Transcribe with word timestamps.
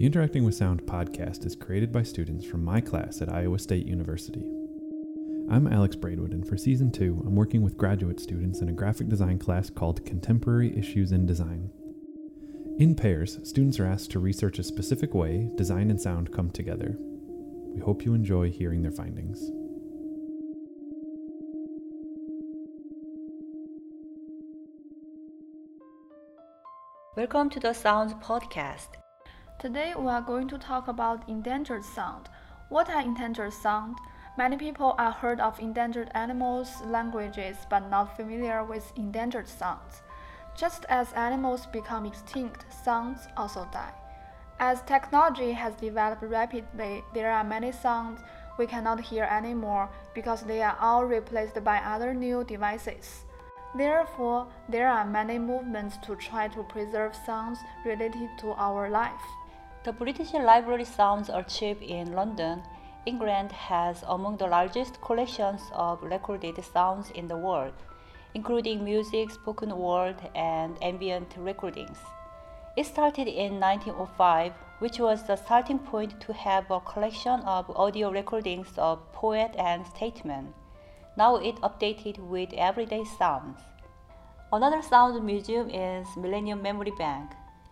The 0.00 0.06
Interacting 0.06 0.44
with 0.44 0.54
Sound 0.54 0.82
podcast 0.84 1.44
is 1.44 1.54
created 1.54 1.92
by 1.92 2.04
students 2.04 2.46
from 2.46 2.64
my 2.64 2.80
class 2.80 3.20
at 3.20 3.30
Iowa 3.30 3.58
State 3.58 3.86
University. 3.86 4.46
I'm 5.50 5.66
Alex 5.66 5.94
Braidwood, 5.94 6.32
and 6.32 6.48
for 6.48 6.56
season 6.56 6.90
two, 6.90 7.22
I'm 7.26 7.34
working 7.34 7.60
with 7.60 7.76
graduate 7.76 8.18
students 8.18 8.62
in 8.62 8.70
a 8.70 8.72
graphic 8.72 9.10
design 9.10 9.38
class 9.38 9.68
called 9.68 10.06
Contemporary 10.06 10.74
Issues 10.74 11.12
in 11.12 11.26
Design. 11.26 11.68
In 12.78 12.94
pairs, 12.94 13.40
students 13.42 13.78
are 13.78 13.84
asked 13.84 14.10
to 14.12 14.20
research 14.20 14.58
a 14.58 14.62
specific 14.62 15.12
way 15.12 15.50
design 15.54 15.90
and 15.90 16.00
sound 16.00 16.32
come 16.32 16.50
together. 16.50 16.96
We 16.98 17.82
hope 17.82 18.02
you 18.02 18.14
enjoy 18.14 18.50
hearing 18.50 18.80
their 18.80 18.90
findings. 18.90 19.50
Welcome 27.18 27.50
to 27.50 27.60
the 27.60 27.74
Sounds 27.74 28.14
Podcast. 28.14 28.99
Today 29.60 29.92
we 29.94 30.06
are 30.06 30.22
going 30.22 30.48
to 30.48 30.56
talk 30.56 30.88
about 30.88 31.28
endangered 31.28 31.84
sound. 31.84 32.30
What 32.70 32.88
are 32.88 33.02
endangered 33.02 33.52
sound? 33.52 33.96
Many 34.38 34.56
people 34.56 34.94
are 34.96 35.12
heard 35.12 35.38
of 35.38 35.60
endangered 35.60 36.10
animals, 36.14 36.70
languages, 36.86 37.58
but 37.68 37.90
not 37.90 38.16
familiar 38.16 38.64
with 38.64 38.90
endangered 38.96 39.46
sounds. 39.46 40.00
Just 40.56 40.86
as 40.88 41.12
animals 41.12 41.66
become 41.66 42.06
extinct, 42.06 42.64
sounds 42.72 43.28
also 43.36 43.68
die. 43.70 43.92
As 44.60 44.80
technology 44.80 45.52
has 45.52 45.74
developed 45.74 46.22
rapidly, 46.22 47.04
there 47.12 47.30
are 47.30 47.44
many 47.44 47.70
sounds 47.70 48.22
we 48.58 48.66
cannot 48.66 49.02
hear 49.02 49.24
anymore 49.24 49.90
because 50.14 50.40
they 50.40 50.62
are 50.62 50.78
all 50.80 51.04
replaced 51.04 51.62
by 51.62 51.80
other 51.80 52.14
new 52.14 52.44
devices. 52.44 53.26
Therefore, 53.76 54.46
there 54.70 54.88
are 54.88 55.04
many 55.04 55.38
movements 55.38 55.98
to 56.06 56.16
try 56.16 56.48
to 56.48 56.62
preserve 56.62 57.14
sounds 57.14 57.58
related 57.84 58.30
to 58.38 58.52
our 58.52 58.88
life. 58.88 59.20
The 59.82 59.94
British 59.94 60.34
Library 60.34 60.84
Sounds 60.84 61.30
Archive 61.30 61.80
in 61.80 62.12
London, 62.12 62.62
England 63.06 63.50
has 63.50 64.04
among 64.06 64.36
the 64.36 64.46
largest 64.46 65.00
collections 65.00 65.62
of 65.72 66.02
recorded 66.02 66.62
sounds 66.62 67.10
in 67.12 67.28
the 67.28 67.38
world, 67.38 67.72
including 68.34 68.84
music, 68.84 69.30
spoken 69.30 69.74
word, 69.74 70.16
and 70.34 70.76
ambient 70.82 71.34
recordings. 71.38 71.96
It 72.76 72.84
started 72.84 73.26
in 73.26 73.58
1905, 73.58 74.52
which 74.80 74.98
was 74.98 75.22
the 75.22 75.36
starting 75.36 75.78
point 75.78 76.20
to 76.20 76.34
have 76.34 76.70
a 76.70 76.80
collection 76.80 77.40
of 77.40 77.70
audio 77.70 78.10
recordings 78.10 78.76
of 78.76 79.10
poet 79.14 79.54
and 79.56 79.86
statesmen. 79.86 80.52
Now 81.16 81.36
it 81.36 81.56
updated 81.62 82.18
with 82.18 82.52
everyday 82.52 83.04
sounds. 83.04 83.60
Another 84.52 84.82
sound 84.82 85.24
museum 85.24 85.70
is 85.70 86.06
Millennium 86.18 86.60
Memory 86.60 86.92
Bank. 86.98 87.30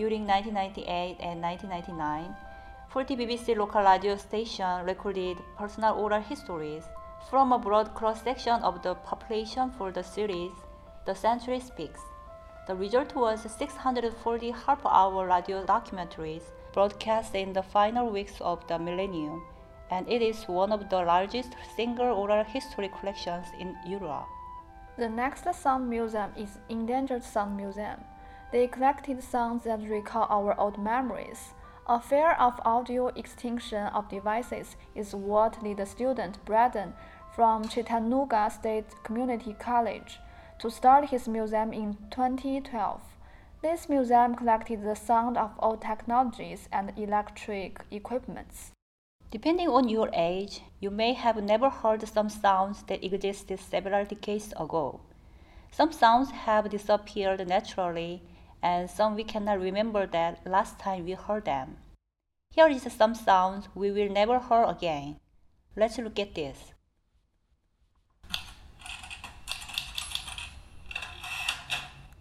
During 0.00 0.26
1998 0.26 1.18
and 1.20 1.42
1999, 1.42 2.34
40 2.88 3.16
BBC 3.16 3.54
local 3.54 3.82
radio 3.82 4.16
stations 4.16 4.86
recorded 4.86 5.36
personal 5.58 5.94
oral 5.94 6.22
histories 6.22 6.84
from 7.28 7.52
a 7.52 7.58
broad 7.58 7.94
cross-section 7.94 8.62
of 8.62 8.82
the 8.82 8.94
population 8.94 9.70
for 9.76 9.92
the 9.92 10.02
series 10.02 10.52
The 11.04 11.14
Century 11.14 11.60
Speaks. 11.60 12.00
The 12.66 12.74
result 12.76 13.14
was 13.14 13.42
640 13.42 14.50
half-hour 14.52 15.26
radio 15.26 15.66
documentaries 15.66 16.44
broadcast 16.72 17.34
in 17.34 17.52
the 17.52 17.62
final 17.62 18.08
weeks 18.08 18.40
of 18.40 18.66
the 18.68 18.78
millennium 18.78 19.42
and 19.90 20.08
it 20.08 20.22
is 20.22 20.48
one 20.48 20.72
of 20.72 20.88
the 20.88 21.02
largest 21.02 21.52
single 21.76 22.06
oral 22.06 22.44
history 22.44 22.90
collections 22.98 23.48
in 23.58 23.76
Europe. 23.86 24.24
The 24.96 25.10
next 25.10 25.44
sound 25.52 25.90
museum 25.90 26.32
is 26.38 26.56
Endangered 26.70 27.22
Sound 27.22 27.54
Museum. 27.54 28.00
They 28.52 28.66
collected 28.66 29.22
sounds 29.22 29.62
that 29.62 29.88
recall 29.88 30.26
our 30.28 30.58
old 30.58 30.76
memories. 30.76 31.54
A 31.86 32.00
fear 32.00 32.32
of 32.32 32.60
audio 32.64 33.06
extinction 33.08 33.86
of 33.94 34.08
devices 34.08 34.74
is 34.96 35.14
what 35.14 35.62
led 35.62 35.76
the 35.76 35.86
student 35.86 36.44
Braden 36.44 36.94
from 37.32 37.68
Chattanooga 37.68 38.50
State 38.50 38.86
Community 39.04 39.54
College 39.56 40.18
to 40.58 40.68
start 40.68 41.10
his 41.10 41.28
museum 41.28 41.72
in 41.72 41.96
2012. 42.10 43.00
This 43.62 43.88
museum 43.88 44.34
collected 44.34 44.82
the 44.82 44.96
sound 44.96 45.36
of 45.36 45.52
old 45.60 45.82
technologies 45.82 46.68
and 46.72 46.92
electric 46.98 47.84
equipments. 47.92 48.72
Depending 49.30 49.68
on 49.68 49.88
your 49.88 50.10
age, 50.12 50.62
you 50.80 50.90
may 50.90 51.12
have 51.12 51.40
never 51.40 51.70
heard 51.70 52.06
some 52.08 52.28
sounds 52.28 52.82
that 52.88 53.04
existed 53.04 53.60
several 53.60 54.04
decades 54.04 54.52
ago. 54.58 54.98
Some 55.70 55.92
sounds 55.92 56.32
have 56.32 56.68
disappeared 56.68 57.46
naturally, 57.46 58.22
and 58.62 58.90
some 58.90 59.14
we 59.14 59.24
cannot 59.24 59.60
remember 59.60 60.06
that 60.06 60.46
last 60.46 60.78
time 60.78 61.04
we 61.04 61.12
heard 61.12 61.44
them. 61.44 61.76
Here 62.50 62.68
is 62.68 62.82
some 62.92 63.14
sounds 63.14 63.68
we 63.74 63.90
will 63.90 64.10
never 64.10 64.40
hear 64.40 64.64
again. 64.64 65.20
Let's 65.76 65.98
look 65.98 66.18
at 66.18 66.34
this. 66.34 66.72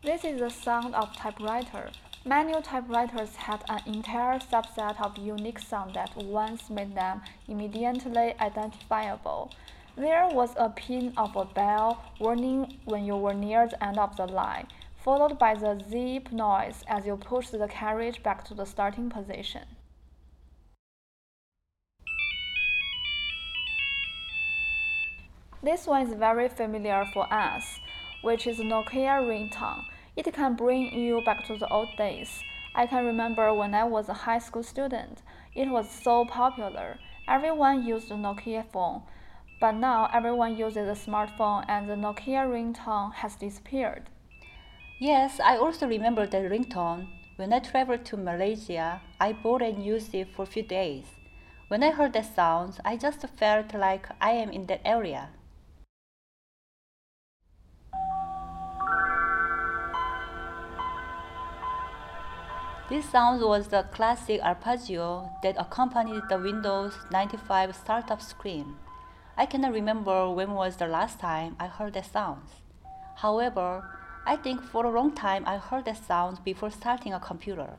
This 0.02 0.24
is 0.24 0.40
the 0.40 0.50
sound 0.50 0.96
of 0.96 1.16
typewriter. 1.16 1.90
Manual 2.26 2.62
typewriters 2.62 3.36
had 3.36 3.64
an 3.70 3.82
entire 3.86 4.40
subset 4.40 5.00
of 5.02 5.18
unique 5.18 5.60
sound 5.60 5.94
that 5.96 6.16
once 6.16 6.70
made 6.70 6.96
them 6.96 7.22
immediately 7.48 8.34
identifiable. 8.40 9.52
There 9.96 10.28
was 10.28 10.52
a 10.56 10.70
ping 10.70 11.14
of 11.18 11.36
a 11.36 11.46
bell 11.46 12.04
warning 12.20 12.78
when 12.86 13.04
you 13.04 13.18
were 13.18 13.34
near 13.34 13.68
the 13.68 13.84
end 13.84 13.98
of 13.98 14.16
the 14.16 14.26
line, 14.26 14.68
followed 15.04 15.40
by 15.40 15.54
the 15.56 15.82
zip 15.90 16.32
noise 16.32 16.84
as 16.88 17.06
you 17.06 17.16
push 17.16 17.50
the 17.50 17.68
carriage 17.68 18.22
back 18.22 18.44
to 18.46 18.54
the 18.54 18.66
starting 18.66 19.10
position. 19.10 19.64
This 25.62 25.88
one 25.88 26.08
is 26.08 26.14
very 26.14 26.48
familiar 26.48 27.06
for 27.14 27.32
us, 27.34 27.80
which 28.22 28.48
is 28.48 28.60
Nokia 28.60 29.22
ringtone. 29.22 29.84
It 30.16 30.34
can 30.34 30.56
bring 30.56 30.94
you 30.94 31.22
back 31.26 31.46
to 31.48 31.58
the 31.58 31.68
old 31.68 31.96
days. 31.98 32.42
I 32.76 32.86
can 32.88 33.06
remember 33.06 33.54
when 33.54 33.74
I 33.74 33.84
was 33.84 34.10
a 34.10 34.14
high 34.14 34.40
school 34.40 34.64
student, 34.64 35.22
it 35.56 35.70
was 35.70 35.90
so 35.90 36.26
popular. 36.26 36.98
Everyone 37.28 37.86
used 37.86 38.10
the 38.10 38.16
Nokia 38.16 38.66
phone. 38.72 39.04
But 39.60 39.74
now 39.74 40.10
everyone 40.14 40.56
uses 40.56 40.88
a 40.88 41.10
smartphone 41.10 41.66
and 41.68 41.90
the 41.90 41.96
Nokia 41.96 42.48
ringtone 42.48 43.14
has 43.16 43.36
disappeared. 43.36 44.10
Yes, 45.02 45.40
I 45.40 45.56
also 45.56 45.88
remember 45.88 46.28
the 46.28 46.40
ringtone. 46.40 47.08
When 47.38 47.54
I 47.54 47.60
traveled 47.60 48.04
to 48.08 48.18
Malaysia, 48.18 49.00
I 49.18 49.32
bought 49.32 49.62
and 49.62 49.82
used 49.82 50.14
it 50.14 50.28
for 50.36 50.44
a 50.44 50.46
few 50.46 50.62
days. 50.62 51.06
When 51.70 51.84
I 51.84 51.92
heard 51.92 52.12
that 52.14 52.36
sound, 52.36 52.82
I 52.84 52.98
just 52.98 53.26
felt 53.38 53.74
like 53.74 54.10
I 54.20 54.32
am 54.32 54.50
in 54.50 54.66
that 54.66 54.82
area. 54.84 55.30
This 62.90 63.10
sound 63.10 63.42
was 63.42 63.70
the 63.70 63.84
classic 63.94 64.42
arpeggio 64.42 65.32
that 65.44 65.56
accompanied 65.58 66.24
the 66.28 66.38
Windows 66.38 66.98
95 67.10 67.74
startup 67.74 68.22
screen. 68.22 68.76
I 69.38 69.46
cannot 69.46 69.72
remember 69.72 70.30
when 70.30 70.56
was 70.56 70.76
the 70.76 70.88
last 70.88 71.22
time 71.22 71.56
I 71.58 71.68
heard 71.68 71.94
that 71.94 72.12
sound. 72.12 72.44
However, 73.16 73.86
I 74.30 74.36
think 74.36 74.62
for 74.62 74.86
a 74.86 74.92
long 74.92 75.14
time 75.14 75.44
I 75.48 75.58
heard 75.58 75.86
that 75.86 76.06
sound 76.06 76.44
before 76.44 76.70
starting 76.70 77.14
a 77.14 77.20
computer. 77.20 77.78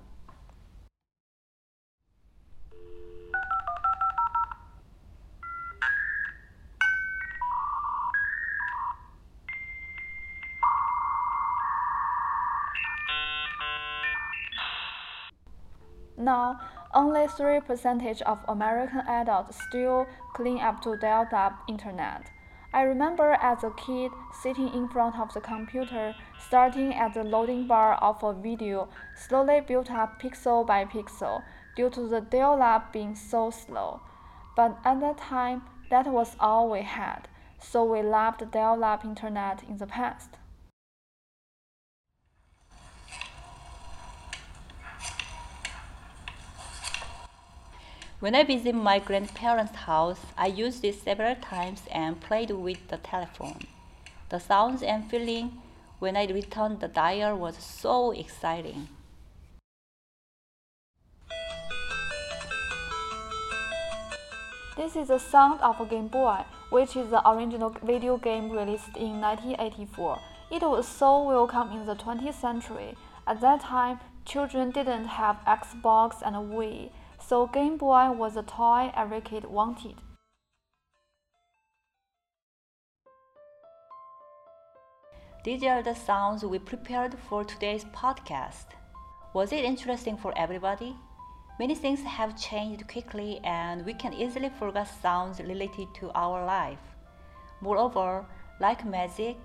Now, 16.18 16.60
only 16.92 17.28
3% 17.28 18.22
of 18.22 18.38
American 18.48 19.02
adults 19.06 19.56
still 19.68 20.08
clean 20.34 20.58
up 20.58 20.82
to 20.82 20.96
dial-up 20.96 21.52
internet. 21.68 22.28
I 22.72 22.82
remember 22.82 23.36
as 23.40 23.64
a 23.64 23.70
kid 23.70 24.12
sitting 24.32 24.72
in 24.72 24.88
front 24.88 25.18
of 25.18 25.34
the 25.34 25.40
computer, 25.40 26.14
starting 26.38 26.94
at 26.94 27.14
the 27.14 27.24
loading 27.24 27.66
bar 27.66 27.94
of 27.94 28.22
a 28.22 28.32
video, 28.32 28.88
slowly 29.16 29.60
built 29.60 29.90
up 29.90 30.22
pixel 30.22 30.64
by 30.64 30.84
pixel 30.84 31.42
due 31.74 31.90
to 31.90 32.06
the 32.06 32.20
dial-up 32.20 32.92
being 32.92 33.16
so 33.16 33.50
slow. 33.50 34.00
But 34.54 34.78
at 34.84 35.00
that 35.00 35.18
time, 35.18 35.62
that 35.90 36.06
was 36.06 36.36
all 36.38 36.70
we 36.70 36.82
had, 36.82 37.26
so 37.58 37.82
we 37.82 38.02
loved 38.02 38.48
dial-up 38.52 39.04
internet 39.04 39.64
in 39.68 39.78
the 39.78 39.86
past. 39.86 40.36
When 48.20 48.34
I 48.34 48.44
visit 48.44 48.74
my 48.74 48.98
grandparents' 48.98 49.74
house, 49.74 50.20
I 50.36 50.48
used 50.48 50.84
it 50.84 51.02
several 51.02 51.34
times 51.36 51.80
and 51.90 52.20
played 52.20 52.50
with 52.50 52.88
the 52.88 52.98
telephone. 52.98 53.60
The 54.28 54.38
sounds 54.38 54.82
and 54.82 55.10
feeling 55.10 55.62
when 56.00 56.18
I 56.18 56.26
returned 56.26 56.80
the 56.80 56.88
dial 56.88 57.38
was 57.38 57.56
so 57.56 58.10
exciting. 58.10 58.88
This 64.76 64.96
is 64.96 65.08
the 65.08 65.18
sound 65.18 65.62
of 65.62 65.80
a 65.80 65.86
Game 65.86 66.08
Boy, 66.08 66.44
which 66.68 66.96
is 66.96 67.08
the 67.08 67.26
original 67.26 67.74
video 67.82 68.18
game 68.18 68.50
released 68.50 68.98
in 68.98 69.18
1984. 69.22 70.18
It 70.50 70.60
was 70.60 70.86
so 70.86 71.22
welcome 71.22 71.72
in 71.72 71.86
the 71.86 71.96
20th 71.96 72.34
century. 72.34 72.98
At 73.26 73.40
that 73.40 73.62
time, 73.62 73.98
children 74.26 74.72
didn't 74.72 75.06
have 75.06 75.38
Xbox 75.46 76.20
and 76.22 76.36
Wii, 76.52 76.90
so 77.30 77.46
Game 77.46 77.76
Boy 77.76 78.10
was 78.10 78.36
a 78.36 78.42
toy 78.42 78.90
every 78.96 79.20
kid 79.20 79.44
wanted. 79.44 79.94
These 85.44 85.62
are 85.62 85.80
the 85.80 85.94
sounds 85.94 86.44
we 86.44 86.58
prepared 86.58 87.14
for 87.28 87.44
today's 87.44 87.84
podcast. 87.84 88.74
Was 89.32 89.52
it 89.52 89.64
interesting 89.64 90.16
for 90.16 90.36
everybody? 90.36 90.96
Many 91.60 91.76
things 91.76 92.02
have 92.02 92.36
changed 92.36 92.88
quickly 92.88 93.38
and 93.44 93.86
we 93.86 93.94
can 93.94 94.12
easily 94.12 94.50
forget 94.58 94.88
sounds 95.00 95.38
related 95.38 95.86
to 96.00 96.10
our 96.16 96.44
life. 96.44 96.82
Moreover, 97.60 98.26
like 98.58 98.84
magic, 98.84 99.36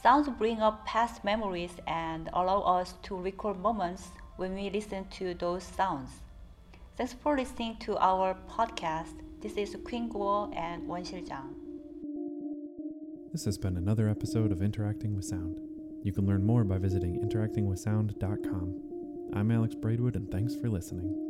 sounds 0.00 0.28
bring 0.28 0.60
up 0.60 0.86
past 0.86 1.24
memories 1.24 1.74
and 1.88 2.30
allow 2.34 2.60
us 2.60 2.94
to 3.02 3.16
recall 3.16 3.54
moments 3.54 4.10
when 4.36 4.54
we 4.54 4.70
listen 4.70 5.08
to 5.18 5.34
those 5.34 5.64
sounds. 5.64 6.25
Thanks 6.96 7.12
for 7.12 7.36
listening 7.36 7.76
to 7.80 7.98
our 7.98 8.34
podcast. 8.48 9.20
This 9.42 9.58
is 9.58 9.76
Queen 9.84 10.08
Guo 10.08 10.50
and 10.56 10.88
Wen 10.88 11.04
Xiljang. 11.04 11.52
This 13.32 13.44
has 13.44 13.58
been 13.58 13.76
another 13.76 14.08
episode 14.08 14.50
of 14.50 14.62
Interacting 14.62 15.14
with 15.14 15.26
Sound. 15.26 15.58
You 16.02 16.14
can 16.14 16.24
learn 16.24 16.42
more 16.42 16.64
by 16.64 16.78
visiting 16.78 17.20
interactingwithsound.com. 17.20 18.80
I'm 19.34 19.50
Alex 19.50 19.74
Braidwood, 19.74 20.16
and 20.16 20.30
thanks 20.30 20.54
for 20.56 20.70
listening. 20.70 21.25